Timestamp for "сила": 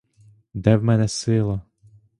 1.07-1.61